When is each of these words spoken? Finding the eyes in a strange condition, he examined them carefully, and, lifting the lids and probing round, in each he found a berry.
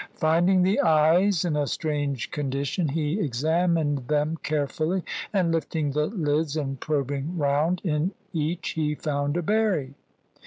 Finding 0.15 0.63
the 0.63 0.79
eyes 0.79 1.45
in 1.45 1.55
a 1.55 1.67
strange 1.67 2.31
condition, 2.31 2.87
he 2.87 3.19
examined 3.19 4.07
them 4.07 4.35
carefully, 4.41 5.03
and, 5.31 5.51
lifting 5.51 5.91
the 5.91 6.07
lids 6.07 6.57
and 6.57 6.79
probing 6.79 7.37
round, 7.37 7.81
in 7.83 8.11
each 8.33 8.69
he 8.69 8.95
found 8.95 9.37
a 9.37 9.43
berry. 9.43 9.93